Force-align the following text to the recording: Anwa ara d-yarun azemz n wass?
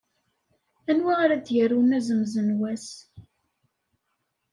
Anwa 0.89 1.13
ara 1.23 1.35
d-yarun 1.37 1.95
azemz 1.97 2.33
n 2.47 2.49
wass? 2.59 2.87